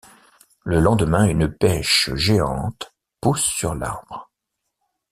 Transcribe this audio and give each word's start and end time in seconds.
Le 0.63 0.79
lendemain, 0.79 1.27
une 1.27 1.47
pêche 1.47 2.09
géante 2.15 2.91
pousse 3.21 3.43
sur 3.43 3.75
l'arbre. 3.75 4.31